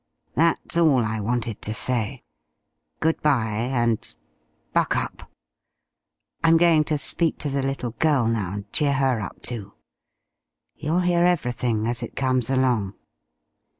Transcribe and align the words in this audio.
That's 0.33 0.77
all 0.77 1.05
I 1.05 1.19
wanted 1.19 1.61
to 1.61 1.75
say. 1.75 2.23
Good 3.01 3.21
bye, 3.21 3.69
and 3.71 4.15
buck 4.73 4.95
up. 4.95 5.29
I'm 6.43 6.57
going 6.57 6.85
to 6.85 6.97
speak 6.97 7.37
to 7.37 7.51
the 7.51 7.61
little 7.61 7.91
girl 7.91 8.25
now, 8.25 8.51
and 8.53 8.73
cheer 8.73 8.93
her 8.93 9.21
up, 9.21 9.43
too. 9.43 9.73
You'll 10.75 11.01
hear 11.01 11.23
everything 11.25 11.85
as 11.85 12.01
it 12.01 12.15
comes 12.15 12.49
along." 12.49 12.95